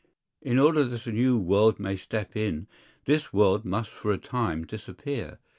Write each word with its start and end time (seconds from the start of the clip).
In 0.41 0.57
order 0.57 0.83
that 0.85 1.05
a 1.05 1.11
new 1.11 1.37
world 1.37 1.79
may 1.79 1.95
step 1.95 2.35
in, 2.35 2.65
this 3.05 3.31
world 3.31 3.65
must 3.65 3.91
for 3.91 4.11
a 4.11 4.17
time 4.17 4.65
disappear. 4.65 5.37